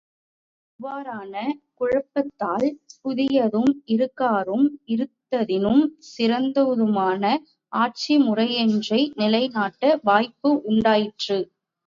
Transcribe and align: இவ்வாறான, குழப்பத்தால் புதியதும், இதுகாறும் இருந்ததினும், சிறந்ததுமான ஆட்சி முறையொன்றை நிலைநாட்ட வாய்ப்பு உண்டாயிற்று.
இவ்வாறான, 0.79 1.33
குழப்பத்தால் 1.75 2.65
புதியதும், 3.03 3.69
இதுகாறும் 3.87 4.65
இருந்ததினும், 4.87 5.83
சிறந்ததுமான 6.09 7.23
ஆட்சி 7.71 8.17
முறையொன்றை 8.25 9.01
நிலைநாட்ட 9.15 9.99
வாய்ப்பு 10.03 10.51
உண்டாயிற்று. 10.65 11.39